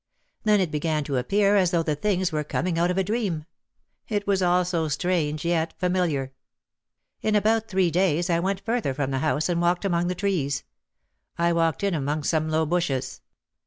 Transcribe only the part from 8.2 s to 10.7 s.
I went further from the house and walked among the trees.